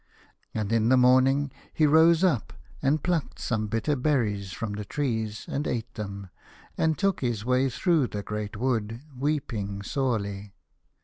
[0.55, 5.45] And in the morning he rose up, and plucked some bitter berries from the trees
[5.47, 6.31] and ate them,
[6.75, 10.55] and took his way through the great wood, weeping sorely.